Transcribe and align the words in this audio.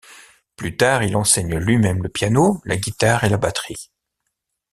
Plus 0.55 0.77
tard, 0.77 1.03
il 1.03 1.15
enseigne 1.15 1.57
lui-même 1.59 2.01
le 2.01 2.09
piano, 2.09 2.59
la 2.65 2.75
guitare 2.75 3.23
et 3.23 3.29
la 3.29 3.37
batterie. 3.37 3.91